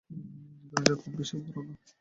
[0.69, 1.73] দুনিয়াটা খুব বেশি বড় না।